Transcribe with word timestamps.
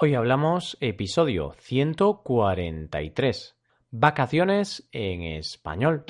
Hoy 0.00 0.14
hablamos 0.14 0.76
episodio 0.80 1.56
143. 1.58 3.56
Vacaciones 3.90 4.88
en 4.92 5.22
español. 5.24 6.04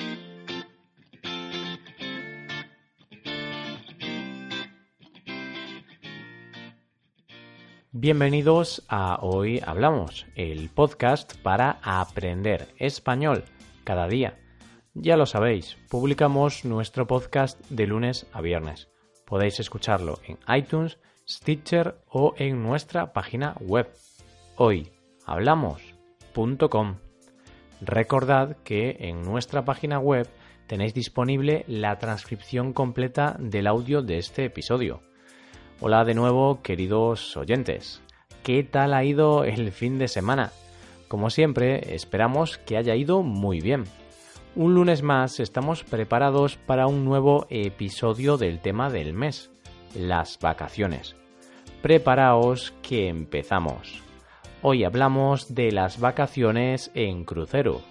Bienvenidos 7.91 8.85
a 8.89 9.17
Hoy 9.23 9.59
Hablamos, 9.65 10.27
el 10.35 10.69
podcast 10.69 11.35
para 11.41 11.79
aprender 11.81 12.67
español 12.77 13.43
cada 13.85 14.07
día. 14.07 14.37
Ya 14.93 15.17
lo 15.17 15.25
sabéis, 15.25 15.77
publicamos 15.89 16.63
nuestro 16.63 17.07
podcast 17.07 17.59
de 17.71 17.87
lunes 17.87 18.27
a 18.33 18.41
viernes. 18.41 18.87
Podéis 19.25 19.59
escucharlo 19.59 20.19
en 20.27 20.37
iTunes, 20.55 20.99
Stitcher 21.29 21.95
o 22.09 22.33
en 22.37 22.63
nuestra 22.63 23.13
página 23.13 23.55
web 23.59 23.87
hoyhablamos.com. 24.55 26.95
Recordad 27.81 28.57
que 28.63 28.97
en 28.99 29.21
nuestra 29.21 29.63
página 29.63 29.99
web 29.99 30.27
tenéis 30.65 30.95
disponible 30.95 31.65
la 31.67 31.99
transcripción 31.99 32.73
completa 32.73 33.37
del 33.39 33.67
audio 33.67 34.01
de 34.01 34.17
este 34.17 34.45
episodio. 34.45 35.03
Hola 35.79 36.03
de 36.03 36.15
nuevo, 36.15 36.63
queridos 36.63 37.37
oyentes. 37.37 38.01
¿Qué 38.41 38.63
tal 38.63 38.95
ha 38.95 39.03
ido 39.03 39.43
el 39.43 39.71
fin 39.71 39.99
de 39.99 40.07
semana? 40.07 40.51
Como 41.07 41.29
siempre, 41.29 41.93
esperamos 41.93 42.57
que 42.57 42.75
haya 42.75 42.95
ido 42.95 43.21
muy 43.21 43.61
bien. 43.61 43.83
Un 44.55 44.73
lunes 44.73 45.03
más 45.03 45.39
estamos 45.39 45.83
preparados 45.83 46.57
para 46.57 46.87
un 46.87 47.05
nuevo 47.05 47.45
episodio 47.51 48.37
del 48.37 48.59
tema 48.59 48.89
del 48.89 49.13
mes, 49.13 49.51
las 49.95 50.39
vacaciones 50.39 51.15
preparaos 51.81 52.73
que 52.81 53.07
empezamos. 53.07 54.01
Hoy 54.61 54.83
hablamos 54.83 55.55
de 55.55 55.71
las 55.71 55.99
vacaciones 55.99 56.91
en 56.93 57.23
crucero. 57.23 57.81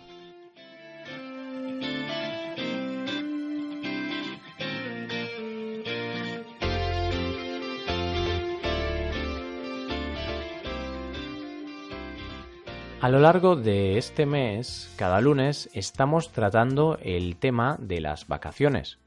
A 13.01 13.09
lo 13.11 13.21
largo 13.21 13.57
de 13.57 13.97
este 13.97 14.27
mes, 14.27 14.93
cada 14.97 15.21
lunes, 15.21 15.71
estamos 15.73 16.31
tratando 16.33 16.99
el 17.01 17.37
tema 17.37 17.77
de 17.79 18.01
las 18.01 18.27
vacaciones. 18.27 18.99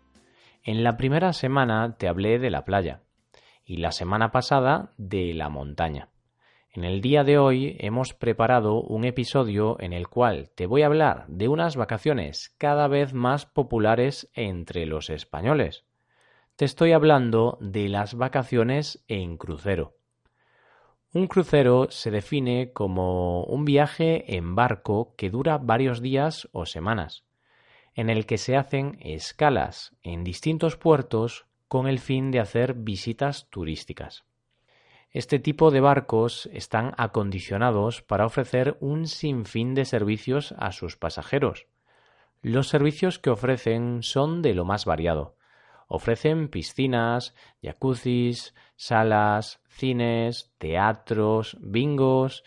En 0.64 0.84
la 0.84 0.96
primera 0.96 1.34
semana 1.34 1.98
te 1.98 2.08
hablé 2.08 2.38
de 2.38 2.52
la 2.52 2.66
playa 2.66 3.02
y 3.66 3.78
la 3.78 3.92
semana 3.92 4.32
pasada 4.32 4.94
de 4.98 5.34
la 5.34 5.50
montaña. 5.50 6.10
En 6.72 6.84
el 6.84 7.02
día 7.02 7.24
de 7.24 7.40
hoy 7.40 7.78
hemos 7.80 8.14
preparado 8.14 8.80
un 8.80 9.04
episodio 9.04 9.76
en 9.80 9.92
el 9.92 10.08
cual 10.08 10.52
te 10.54 10.68
voy 10.68 10.84
a 10.84 10.86
hablar 10.86 11.26
de 11.28 11.48
unas 11.48 11.76
vacaciones 11.78 12.54
cada 12.60 12.88
vez 12.88 13.12
más 13.12 13.48
populares 13.48 14.30
entre 14.36 14.86
los 14.86 15.10
españoles. 15.10 15.84
Te 16.56 16.66
estoy 16.66 16.92
hablando 16.92 17.58
de 17.60 17.90
las 17.90 18.14
vacaciones 18.14 19.04
en 19.08 19.38
crucero. 19.38 19.96
Un 21.12 21.26
crucero 21.26 21.88
se 21.90 22.12
define 22.12 22.72
como 22.72 23.46
un 23.46 23.66
viaje 23.66 24.36
en 24.36 24.54
barco 24.54 25.16
que 25.18 25.32
dura 25.32 25.58
varios 25.58 26.04
días 26.04 26.48
o 26.52 26.68
semanas, 26.68 27.26
en 27.96 28.10
el 28.10 28.26
que 28.26 28.38
se 28.38 28.56
hacen 28.56 28.98
escalas 29.02 29.96
en 30.04 30.24
distintos 30.24 30.78
puertos 30.78 31.46
con 31.68 31.88
el 31.88 32.00
fin 32.00 32.32
de 32.32 32.40
hacer 32.40 32.74
visitas 32.74 33.50
turísticas. 33.50 34.26
Este 35.10 35.40
tipo 35.40 35.72
de 35.72 35.82
barcos 35.82 36.50
están 36.54 36.94
acondicionados 36.98 38.02
para 38.02 38.26
ofrecer 38.26 38.78
un 38.80 39.08
sinfín 39.08 39.74
de 39.74 39.84
servicios 39.84 40.54
a 40.58 40.72
sus 40.72 40.96
pasajeros. 40.96 41.68
Los 42.42 42.70
servicios 42.70 43.20
que 43.20 43.30
ofrecen 43.30 44.04
son 44.04 44.42
de 44.42 44.54
lo 44.54 44.64
más 44.64 44.86
variado. 44.86 45.36
Ofrecen 45.88 46.48
piscinas, 46.48 47.36
jacuzzis, 47.62 48.56
salas, 48.78 49.62
cines, 49.68 50.54
teatros, 50.58 51.58
bingos, 51.60 52.46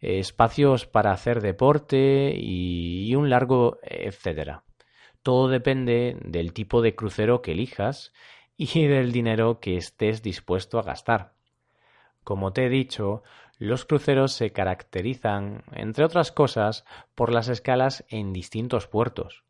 espacios 0.00 0.86
para 0.86 1.10
hacer 1.10 1.40
deporte 1.40 2.32
y 2.36 3.12
un 3.16 3.30
largo 3.30 3.78
etcétera. 3.82 4.65
Todo 5.26 5.48
depende 5.48 6.16
del 6.24 6.52
tipo 6.52 6.82
de 6.82 6.94
crucero 6.94 7.42
que 7.42 7.50
elijas 7.50 8.12
y 8.56 8.86
del 8.86 9.10
dinero 9.10 9.58
que 9.58 9.76
estés 9.76 10.22
dispuesto 10.22 10.78
a 10.78 10.84
gastar. 10.84 11.32
Como 12.22 12.52
te 12.52 12.66
he 12.66 12.68
dicho, 12.68 13.24
los 13.58 13.84
cruceros 13.86 14.34
se 14.34 14.52
caracterizan, 14.52 15.64
entre 15.72 16.04
otras 16.04 16.30
cosas, 16.30 16.84
por 17.16 17.32
las 17.32 17.48
escalas 17.48 18.04
en 18.08 18.32
distintos 18.32 18.86
puertos. 18.86 19.42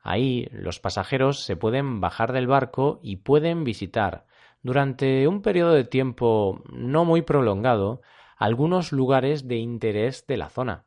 Ahí 0.00 0.48
los 0.50 0.80
pasajeros 0.80 1.44
se 1.44 1.54
pueden 1.54 2.00
bajar 2.00 2.32
del 2.32 2.48
barco 2.48 2.98
y 3.00 3.18
pueden 3.18 3.62
visitar, 3.62 4.26
durante 4.64 5.28
un 5.28 5.42
periodo 5.42 5.74
de 5.74 5.84
tiempo 5.84 6.60
no 6.72 7.04
muy 7.04 7.22
prolongado, 7.22 8.02
algunos 8.36 8.90
lugares 8.90 9.46
de 9.46 9.58
interés 9.58 10.26
de 10.26 10.38
la 10.38 10.48
zona. 10.48 10.86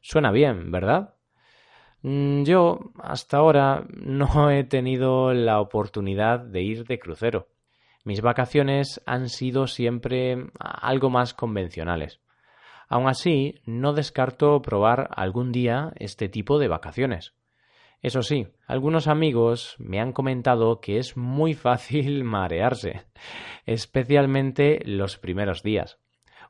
Suena 0.00 0.30
bien, 0.30 0.72
¿verdad? 0.72 1.17
Mm, 2.02 2.44
yo 2.44 2.92
hasta 3.02 3.38
ahora 3.38 3.84
no 3.90 4.50
he 4.50 4.64
tenido 4.64 5.32
la 5.34 5.60
oportunidad 5.60 6.40
de 6.40 6.62
ir 6.62 6.86
de 6.86 6.98
crucero. 6.98 7.48
Mis 8.04 8.20
vacaciones 8.20 9.02
han 9.06 9.28
sido 9.28 9.66
siempre 9.66 10.46
algo 10.58 11.10
más 11.10 11.34
convencionales. 11.34 12.20
Aun 12.88 13.08
así, 13.08 13.60
no 13.66 13.92
descarto 13.92 14.62
probar 14.62 15.10
algún 15.14 15.52
día 15.52 15.92
este 15.96 16.28
tipo 16.28 16.58
de 16.58 16.68
vacaciones. 16.68 17.34
Eso 18.00 18.22
sí, 18.22 18.46
algunos 18.66 19.08
amigos 19.08 19.74
me 19.78 20.00
han 20.00 20.12
comentado 20.12 20.80
que 20.80 20.98
es 20.98 21.16
muy 21.16 21.54
fácil 21.54 22.24
marearse, 22.24 23.02
especialmente 23.66 24.80
los 24.84 25.18
primeros 25.18 25.62
días, 25.62 25.98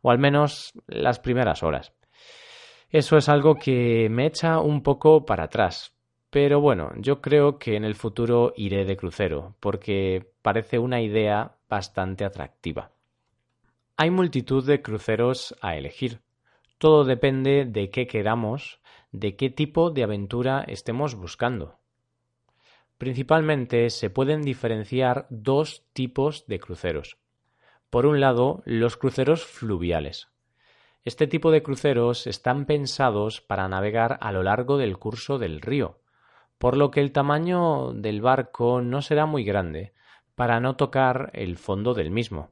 o 0.02 0.10
al 0.10 0.18
menos 0.18 0.72
las 0.86 1.18
primeras 1.18 1.62
horas. 1.62 1.94
Eso 2.90 3.18
es 3.18 3.28
algo 3.28 3.56
que 3.56 4.08
me 4.10 4.24
echa 4.24 4.60
un 4.60 4.82
poco 4.82 5.26
para 5.26 5.44
atrás. 5.44 5.94
Pero 6.30 6.60
bueno, 6.60 6.92
yo 6.96 7.20
creo 7.20 7.58
que 7.58 7.76
en 7.76 7.84
el 7.84 7.94
futuro 7.94 8.54
iré 8.56 8.86
de 8.86 8.96
crucero, 8.96 9.56
porque 9.60 10.32
parece 10.40 10.78
una 10.78 11.02
idea 11.02 11.56
bastante 11.68 12.24
atractiva. 12.24 12.92
Hay 13.96 14.10
multitud 14.10 14.66
de 14.66 14.80
cruceros 14.80 15.54
a 15.60 15.76
elegir. 15.76 16.20
Todo 16.78 17.04
depende 17.04 17.66
de 17.66 17.90
qué 17.90 18.06
queramos, 18.06 18.80
de 19.12 19.36
qué 19.36 19.50
tipo 19.50 19.90
de 19.90 20.04
aventura 20.04 20.64
estemos 20.66 21.14
buscando. 21.14 21.78
Principalmente 22.96 23.90
se 23.90 24.08
pueden 24.08 24.42
diferenciar 24.42 25.26
dos 25.28 25.84
tipos 25.92 26.46
de 26.46 26.58
cruceros. 26.58 27.18
Por 27.90 28.06
un 28.06 28.20
lado, 28.20 28.62
los 28.64 28.96
cruceros 28.96 29.44
fluviales. 29.44 30.28
Este 31.08 31.26
tipo 31.26 31.50
de 31.50 31.62
cruceros 31.62 32.26
están 32.26 32.66
pensados 32.66 33.40
para 33.40 33.66
navegar 33.66 34.18
a 34.20 34.30
lo 34.30 34.42
largo 34.42 34.76
del 34.76 34.98
curso 34.98 35.38
del 35.38 35.62
río, 35.62 36.02
por 36.58 36.76
lo 36.76 36.90
que 36.90 37.00
el 37.00 37.12
tamaño 37.12 37.94
del 37.94 38.20
barco 38.20 38.82
no 38.82 39.00
será 39.00 39.24
muy 39.24 39.42
grande, 39.42 39.94
para 40.34 40.60
no 40.60 40.76
tocar 40.76 41.30
el 41.32 41.56
fondo 41.56 41.94
del 41.94 42.10
mismo. 42.10 42.50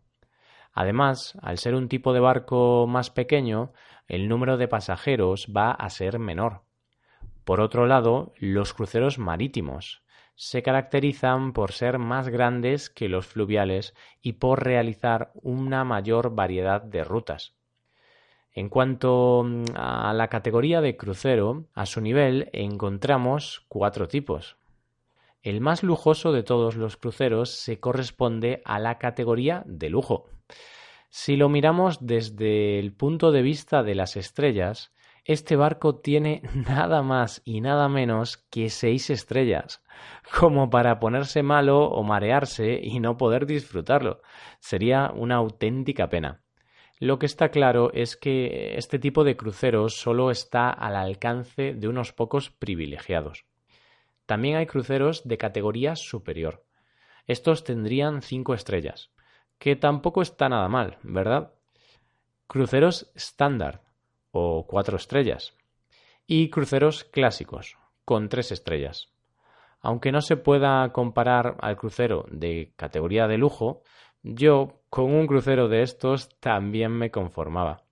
Además, 0.72 1.37
al 1.43 1.59
ser 1.59 1.75
un 1.75 1.91
tipo 1.91 2.15
de 2.15 2.21
barco 2.21 2.87
más 2.89 3.11
pequeño, 3.11 3.75
el 4.09 4.27
número 4.27 4.56
de 4.56 4.69
pasajeros 4.69 5.53
va 5.55 5.71
a 5.73 5.91
ser 5.91 6.19
menor. 6.19 6.62
Por 7.44 7.61
otro 7.61 7.84
lado, 7.84 8.33
los 8.38 8.73
cruceros 8.73 9.19
marítimos 9.19 10.03
se 10.34 10.62
caracterizan 10.62 11.53
por 11.53 11.73
ser 11.73 11.99
más 11.99 12.31
grandes 12.31 12.88
que 12.88 13.11
los 13.11 13.27
fluviales 13.27 13.94
y 14.23 14.33
por 14.33 14.65
realizar 14.65 15.31
una 15.34 15.84
mayor 15.84 16.34
variedad 16.34 16.81
de 16.81 17.05
rutas. 17.05 17.53
En 18.56 18.70
cuanto 18.70 19.44
mm, 19.44 19.64
a 19.76 20.14
la 20.14 20.29
categoría 20.29 20.81
de 20.81 20.97
crucero, 20.97 21.67
a 21.75 21.85
su 21.85 22.00
nivel 22.00 22.49
encontramos 22.55 23.67
cuatro 23.69 24.08
tipos. 24.08 24.56
El 25.43 25.61
más 25.61 25.82
lujoso 25.82 26.32
de 26.32 26.43
todos 26.43 26.75
los 26.75 26.97
cruceros 26.97 27.50
se 27.50 27.81
corresponde 27.81 28.62
a 28.64 28.79
la 28.79 28.97
categoría 28.97 29.62
de 29.67 29.91
lujo. 29.91 30.31
Si 31.11 31.37
lo 31.37 31.50
miramos 31.50 31.99
desde 32.06 32.79
el 32.79 32.94
punto 32.94 33.31
de 33.31 33.43
vista 33.43 33.82
de 33.82 33.94
las 33.94 34.17
estrellas, 34.17 34.91
este 35.26 35.55
barco 35.56 35.97
tiene 35.97 36.41
nada 36.55 37.03
más 37.03 37.43
y 37.44 37.61
nada 37.61 37.91
menos 37.91 38.38
que 38.50 38.70
seis 38.70 39.11
estrellas, 39.11 39.85
como 40.41 40.70
para 40.70 40.99
ponerse 40.99 41.43
malo 41.43 41.85
o 41.85 42.03
marearse 42.05 42.81
y 42.82 43.00
no 43.00 43.19
poder 43.19 43.44
disfrutarlo. 43.44 44.23
Sería 44.61 45.12
una 45.14 45.35
auténtica 45.35 46.08
pena. 46.08 46.45
Lo 46.98 47.19
que 47.19 47.26
está 47.26 47.50
claro 47.50 47.90
es 47.93 48.16
que 48.16 48.76
este 48.76 48.98
tipo 48.98 49.25
de 49.25 49.37
cruceros 49.37 49.94
solo 50.00 50.31
está 50.31 50.70
al 50.70 50.96
alcance 50.96 51.75
de 51.75 51.88
unos 51.88 52.12
pocos 52.12 52.50
privilegiados. 52.50 53.44
También 54.25 54.56
hay 54.56 54.66
cruceros 54.66 55.26
de 55.28 55.38
categoría 55.38 55.94
superior. 55.94 56.64
Estos 57.26 57.64
tendrían 57.64 58.22
cinco 58.22 58.54
estrellas, 58.54 59.10
que 59.58 59.76
tampoco 59.76 60.22
está 60.22 60.48
nada 60.48 60.69
mal, 60.69 60.98
¿verdad? 61.02 61.52
cruceros 62.46 63.10
estándar 63.14 63.82
o 64.31 64.66
cuatro 64.66 64.96
estrellas 64.96 65.56
y 66.26 66.50
cruceros 66.50 67.04
clásicos 67.04 67.76
con 68.04 68.28
tres 68.28 68.52
estrellas. 68.52 69.08
Aunque 69.81 70.12
no 70.12 70.20
se 70.20 70.37
pueda 70.37 70.93
comparar 70.93 71.56
al 71.60 71.76
crucero 71.76 72.26
de 72.31 72.72
categoría 72.76 73.28
de 73.28 73.38
lujo, 73.38 73.82
yo 74.34 74.81
con 74.90 75.14
un 75.14 75.28
crucero 75.28 75.69
de 75.69 75.82
estos 75.82 76.28
también 76.40 76.90
me 76.90 77.12
conformaba. 77.12 77.84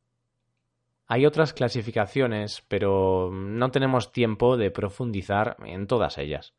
Hay 1.06 1.26
otras 1.26 1.52
clasificaciones, 1.52 2.64
pero 2.66 3.30
no 3.32 3.70
tenemos 3.70 4.10
tiempo 4.10 4.56
de 4.56 4.72
profundizar 4.72 5.56
en 5.64 5.86
todas 5.86 6.18
ellas. 6.18 6.54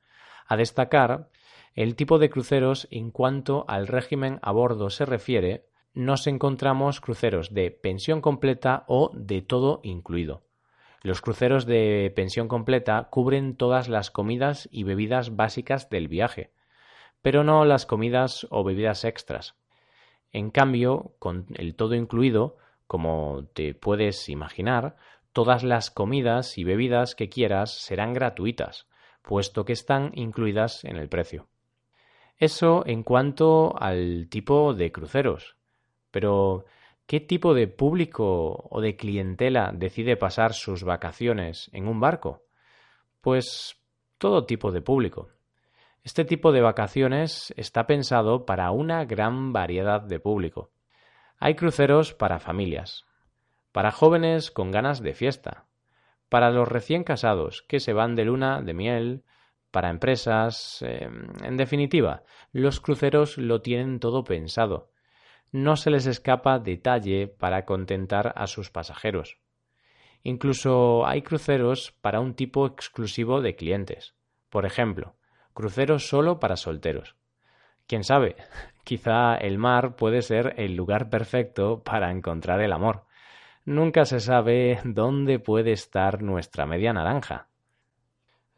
A 0.48 0.56
destacar 0.56 1.30
el 1.74 1.96
tipo 1.96 2.20
de 2.20 2.30
cruceros 2.30 2.88
en 2.90 3.12
cuanto 3.12 3.66
al 3.68 3.88
régimen 3.88 4.40
a 4.44 4.52
bordo 4.52 4.90
se 4.90 5.06
refiere, 5.06 5.66
nos 5.94 6.26
encontramos 6.28 7.02
cruceros 7.02 7.54
de 7.54 7.72
pensión 7.72 8.22
completa 8.22 8.86
o 8.88 9.12
de 9.14 9.42
todo 9.42 9.82
incluido. 9.84 10.44
Los 11.02 11.20
cruceros 11.20 11.66
de 11.66 12.14
pensión 12.16 12.48
completa 12.48 13.10
cubren 13.10 13.58
todas 13.58 13.90
las 13.90 14.10
comidas 14.10 14.70
y 14.72 14.84
bebidas 14.84 15.36
básicas 15.36 15.90
del 15.90 16.08
viaje, 16.08 16.52
pero 17.22 17.44
no 17.44 17.66
las 17.66 17.86
comidas 17.86 18.48
o 18.52 18.64
bebidas 18.64 19.04
extras. 19.04 19.56
En 20.36 20.52
cambio, 20.52 21.14
con 21.18 21.46
el 21.56 21.76
todo 21.76 21.96
incluido, 21.96 22.58
como 22.88 23.48
te 23.54 23.74
puedes 23.74 24.28
imaginar, 24.28 24.98
todas 25.32 25.64
las 25.64 25.90
comidas 25.90 26.58
y 26.58 26.66
bebidas 26.66 27.16
que 27.16 27.30
quieras 27.30 27.72
serán 27.72 28.12
gratuitas, 28.12 28.86
puesto 29.22 29.64
que 29.64 29.72
están 29.72 30.12
incluidas 30.14 30.84
en 30.84 30.98
el 30.98 31.08
precio. 31.08 31.48
Eso 32.36 32.84
en 32.86 33.04
cuanto 33.04 33.82
al 33.82 34.28
tipo 34.30 34.74
de 34.74 34.92
cruceros. 34.92 35.56
Pero, 36.12 36.66
¿qué 37.08 37.22
tipo 37.22 37.54
de 37.54 37.70
público 37.70 38.68
o 38.70 38.82
de 38.82 38.98
clientela 38.98 39.72
decide 39.74 40.18
pasar 40.18 40.54
sus 40.54 40.84
vacaciones 40.84 41.70
en 41.72 41.88
un 41.88 42.02
barco? 42.02 42.44
Pues 43.22 43.82
todo 44.18 44.46
tipo 44.46 44.74
de 44.74 44.82
público. 44.82 45.30
Este 46.06 46.24
tipo 46.24 46.52
de 46.52 46.62
vacaciones 46.62 47.52
está 47.58 47.88
pensado 47.88 48.46
para 48.46 48.70
una 48.70 49.06
gran 49.06 49.54
variedad 49.54 50.02
de 50.02 50.20
público. 50.20 50.70
Hay 51.40 51.56
cruceros 51.56 52.14
para 52.14 52.38
familias, 52.38 53.08
para 53.72 53.90
jóvenes 53.90 54.52
con 54.52 54.70
ganas 54.70 55.02
de 55.02 55.16
fiesta, 55.16 55.66
para 56.30 56.52
los 56.52 56.68
recién 56.68 57.04
casados 57.04 57.64
que 57.64 57.80
se 57.80 57.92
van 57.92 58.14
de 58.14 58.24
luna 58.24 58.62
de 58.62 58.76
miel, 58.76 59.24
para 59.72 59.90
empresas. 59.90 60.84
Eh, 60.84 61.10
en 61.44 61.58
definitiva, 61.58 62.22
los 62.52 62.80
cruceros 62.80 63.40
lo 63.40 63.64
tienen 63.64 64.00
todo 64.00 64.24
pensado. 64.24 64.92
No 65.52 65.76
se 65.76 65.90
les 65.90 66.06
escapa 66.06 66.60
detalle 66.60 67.28
para 67.28 67.66
contentar 67.66 68.32
a 68.36 68.46
sus 68.46 68.70
pasajeros. 68.70 69.40
Incluso 70.22 71.08
hay 71.08 71.24
cruceros 71.24 71.94
para 72.02 72.20
un 72.20 72.36
tipo 72.36 72.68
exclusivo 72.68 73.42
de 73.42 73.56
clientes. 73.56 74.14
Por 74.50 74.68
ejemplo, 74.68 75.16
cruceros 75.56 76.08
solo 76.08 76.40
para 76.40 76.56
solteros. 76.56 77.16
Quién 77.88 78.04
sabe, 78.04 78.36
quizá 78.84 79.36
el 79.36 79.58
mar 79.58 79.96
puede 79.96 80.22
ser 80.22 80.54
el 80.58 80.76
lugar 80.76 81.10
perfecto 81.10 81.82
para 81.84 82.12
encontrar 82.12 82.62
el 82.62 82.74
amor. 82.74 83.06
Nunca 83.66 84.06
se 84.06 84.20
sabe 84.20 84.80
dónde 84.84 85.40
puede 85.40 85.72
estar 85.72 86.22
nuestra 86.22 86.68
media 86.68 86.94
naranja 86.94 87.48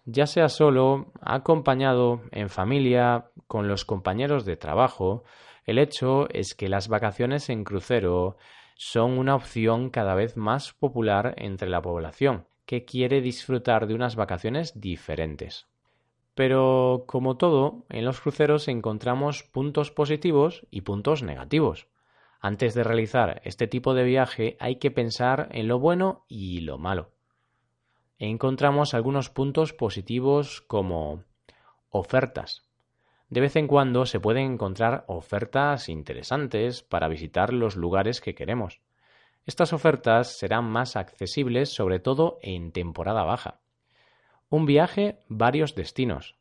ya 0.09 0.25
sea 0.25 0.47
solo, 0.47 1.11
acompañado, 1.21 2.21
en 2.31 2.49
familia, 2.49 3.25
con 3.45 3.67
los 3.67 3.83
compañeros 3.83 4.45
de 4.45 4.55
trabajo, 4.55 5.25
el 5.65 5.77
hecho 5.77 6.29
es 6.29 6.55
que 6.55 6.69
las 6.69 6.88
vacaciones 6.88 7.49
en 7.49 7.65
crucero 7.65 8.38
son 8.77 9.17
una 9.17 9.35
opción 9.35 9.89
cada 9.89 10.15
vez 10.15 10.38
más 10.38 10.71
popular 10.71 11.35
entre 11.38 11.67
la 11.67 11.81
población, 11.81 12.47
que 12.65 12.85
quiere 12.85 13.19
disfrutar 13.19 13.85
de 13.85 13.95
unas 13.95 14.15
vacaciones 14.15 14.79
diferentes. 14.79 15.67
Pero, 16.37 17.03
como 17.05 17.35
todo, 17.35 17.83
en 17.89 18.05
los 18.05 18.21
cruceros 18.21 18.69
encontramos 18.69 19.43
puntos 19.43 19.91
positivos 19.91 20.65
y 20.71 20.81
puntos 20.81 21.21
negativos. 21.21 21.89
Antes 22.39 22.73
de 22.73 22.85
realizar 22.85 23.41
este 23.43 23.67
tipo 23.67 23.93
de 23.93 24.05
viaje 24.05 24.55
hay 24.61 24.77
que 24.77 24.91
pensar 24.91 25.49
en 25.51 25.67
lo 25.67 25.79
bueno 25.79 26.23
y 26.29 26.61
lo 26.61 26.77
malo 26.77 27.11
encontramos 28.19 28.93
algunos 28.93 29.29
puntos 29.29 29.73
positivos 29.73 30.61
como 30.61 31.23
ofertas. 31.89 32.63
De 33.29 33.41
vez 33.41 33.55
en 33.55 33.67
cuando 33.67 34.05
se 34.05 34.19
pueden 34.19 34.53
encontrar 34.53 35.03
ofertas 35.07 35.89
interesantes 35.89 36.81
para 36.81 37.09
visitar 37.09 37.53
los 37.53 37.75
lugares 37.75 38.21
que 38.21 38.35
queremos. 38.35 38.81
Estas 39.45 39.73
ofertas 39.73 40.37
serán 40.37 40.65
más 40.65 40.95
accesibles 40.95 41.69
sobre 41.69 41.99
todo 41.99 42.39
en 42.41 42.71
temporada 42.71 43.23
baja. 43.23 43.59
Un 44.49 44.65
viaje, 44.65 45.19
varios 45.27 45.75
destinos. 45.75 46.38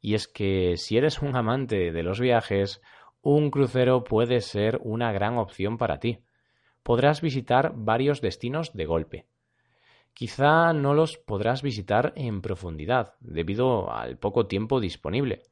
Y 0.00 0.14
es 0.14 0.28
que 0.28 0.76
si 0.76 0.96
eres 0.96 1.20
un 1.20 1.34
amante 1.34 1.90
de 1.90 2.02
los 2.04 2.20
viajes, 2.20 2.80
un 3.22 3.50
crucero 3.50 4.04
puede 4.04 4.40
ser 4.40 4.78
una 4.82 5.10
gran 5.10 5.36
opción 5.36 5.76
para 5.76 5.98
ti. 5.98 6.20
Podrás 6.84 7.20
visitar 7.20 7.72
varios 7.74 8.20
destinos 8.20 8.72
de 8.72 8.86
golpe. 8.86 9.26
Quizá 10.14 10.72
no 10.72 10.94
los 10.94 11.18
podrás 11.18 11.62
visitar 11.62 12.12
en 12.14 12.40
profundidad, 12.40 13.14
debido 13.20 13.92
al 13.92 14.16
poco 14.16 14.46
tiempo 14.46 14.80
disponible, 14.80 15.42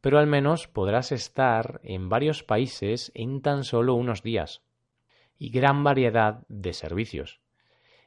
pero 0.00 0.18
al 0.18 0.26
menos 0.26 0.66
podrás 0.66 1.12
estar 1.12 1.80
en 1.84 2.08
varios 2.08 2.42
países 2.42 3.12
en 3.14 3.42
tan 3.42 3.62
solo 3.62 3.94
unos 3.94 4.22
días. 4.22 4.62
Y 5.38 5.50
gran 5.50 5.84
variedad 5.84 6.44
de 6.48 6.72
servicios. 6.72 7.40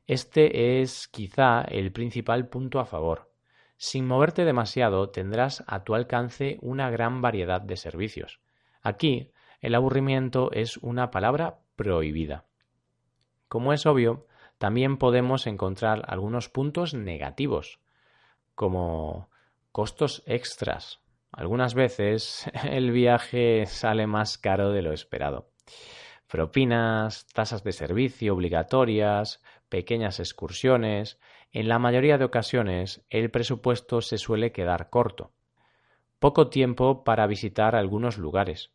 Este 0.05 0.81
es 0.81 1.07
quizá 1.07 1.61
el 1.61 1.91
principal 1.91 2.49
punto 2.49 2.79
a 2.79 2.85
favor. 2.85 3.26
Sin 3.77 4.07
moverte 4.07 4.43
demasiado 4.43 5.09
tendrás 5.09 5.63
a 5.67 5.83
tu 5.83 5.93
alcance 5.93 6.57
una 6.61 6.89
gran 6.89 7.21
variedad 7.21 7.61
de 7.61 7.77
servicios. 7.77 8.41
Aquí, 8.81 9.31
el 9.61 9.75
aburrimiento 9.75 10.51
es 10.51 10.77
una 10.77 11.11
palabra 11.11 11.59
prohibida. 11.75 12.45
Como 13.47 13.73
es 13.73 13.85
obvio, 13.85 14.25
también 14.57 14.97
podemos 14.97 15.45
encontrar 15.45 16.03
algunos 16.07 16.49
puntos 16.49 16.93
negativos, 16.93 17.79
como 18.55 19.29
costos 19.71 20.23
extras. 20.25 20.99
Algunas 21.31 21.75
veces 21.75 22.49
el 22.63 22.91
viaje 22.91 23.67
sale 23.67 24.07
más 24.07 24.37
caro 24.39 24.71
de 24.71 24.81
lo 24.81 24.91
esperado. 24.91 25.51
Propinas, 26.27 27.27
tasas 27.27 27.63
de 27.63 27.71
servicio 27.71 28.33
obligatorias, 28.33 29.41
pequeñas 29.69 30.19
excursiones. 30.19 31.19
En 31.51 31.67
la 31.67 31.79
mayoría 31.79 32.17
de 32.17 32.25
ocasiones 32.25 33.05
el 33.09 33.31
presupuesto 33.31 34.01
se 34.01 34.17
suele 34.17 34.51
quedar 34.51 34.89
corto. 34.89 35.31
Poco 36.19 36.49
tiempo 36.49 37.03
para 37.03 37.27
visitar 37.27 37.75
algunos 37.75 38.17
lugares. 38.17 38.71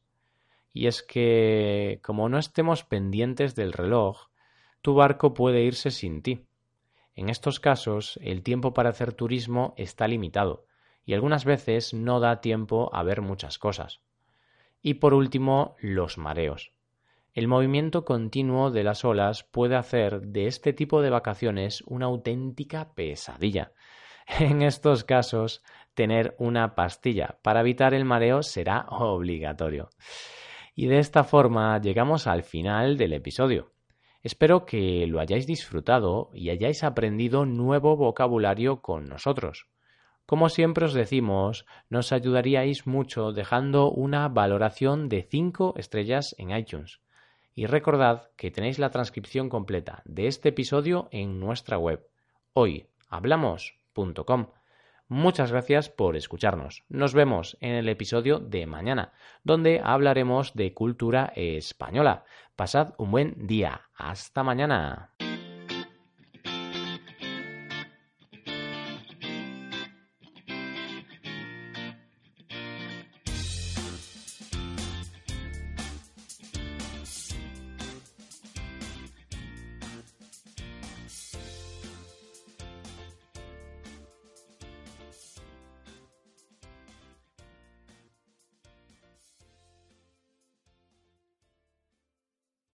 Y 0.72 0.86
es 0.86 1.02
que, 1.02 2.00
como 2.02 2.28
no 2.28 2.38
estemos 2.38 2.84
pendientes 2.84 3.54
del 3.54 3.72
reloj, 3.72 4.28
tu 4.80 4.94
barco 4.94 5.34
puede 5.34 5.62
irse 5.62 5.90
sin 5.90 6.22
ti. 6.22 6.46
En 7.14 7.28
estos 7.28 7.60
casos, 7.60 8.18
el 8.22 8.42
tiempo 8.42 8.72
para 8.72 8.90
hacer 8.90 9.12
turismo 9.12 9.74
está 9.76 10.08
limitado 10.08 10.66
y 11.04 11.14
algunas 11.14 11.44
veces 11.44 11.94
no 11.94 12.20
da 12.20 12.40
tiempo 12.40 12.90
a 12.92 13.02
ver 13.02 13.20
muchas 13.20 13.58
cosas. 13.58 14.00
Y 14.82 14.94
por 14.94 15.14
último, 15.14 15.76
los 15.80 16.18
mareos. 16.18 16.72
El 17.34 17.48
movimiento 17.48 18.04
continuo 18.04 18.70
de 18.70 18.84
las 18.84 19.06
olas 19.06 19.42
puede 19.42 19.74
hacer 19.74 20.20
de 20.20 20.46
este 20.48 20.74
tipo 20.74 21.00
de 21.00 21.08
vacaciones 21.08 21.82
una 21.86 22.04
auténtica 22.04 22.92
pesadilla. 22.94 23.72
En 24.38 24.60
estos 24.60 25.02
casos, 25.02 25.62
tener 25.94 26.36
una 26.38 26.74
pastilla 26.74 27.38
para 27.42 27.60
evitar 27.60 27.94
el 27.94 28.04
mareo 28.04 28.42
será 28.42 28.86
obligatorio. 28.90 29.88
Y 30.74 30.88
de 30.88 30.98
esta 30.98 31.24
forma 31.24 31.80
llegamos 31.80 32.26
al 32.26 32.42
final 32.42 32.98
del 32.98 33.14
episodio. 33.14 33.72
Espero 34.22 34.66
que 34.66 35.06
lo 35.06 35.18
hayáis 35.18 35.46
disfrutado 35.46 36.30
y 36.34 36.50
hayáis 36.50 36.84
aprendido 36.84 37.46
nuevo 37.46 37.96
vocabulario 37.96 38.82
con 38.82 39.08
nosotros. 39.08 39.68
Como 40.26 40.50
siempre 40.50 40.84
os 40.84 40.92
decimos, 40.92 41.64
nos 41.88 42.12
ayudaríais 42.12 42.86
mucho 42.86 43.32
dejando 43.32 43.90
una 43.90 44.28
valoración 44.28 45.08
de 45.08 45.22
5 45.22 45.74
estrellas 45.78 46.36
en 46.38 46.50
iTunes. 46.54 47.01
Y 47.54 47.66
recordad 47.66 48.30
que 48.36 48.50
tenéis 48.50 48.78
la 48.78 48.90
transcripción 48.90 49.48
completa 49.48 50.02
de 50.04 50.26
este 50.26 50.48
episodio 50.50 51.08
en 51.10 51.38
nuestra 51.38 51.78
web 51.78 52.08
hoyhablamos.com. 52.54 54.46
Muchas 55.08 55.52
gracias 55.52 55.90
por 55.90 56.16
escucharnos. 56.16 56.84
Nos 56.88 57.12
vemos 57.12 57.58
en 57.60 57.72
el 57.72 57.88
episodio 57.90 58.38
de 58.38 58.66
mañana, 58.66 59.12
donde 59.44 59.82
hablaremos 59.84 60.54
de 60.54 60.72
cultura 60.72 61.32
española. 61.36 62.24
Pasad 62.56 62.94
un 62.96 63.10
buen 63.10 63.46
día. 63.46 63.82
Hasta 63.94 64.42
mañana. 64.42 65.11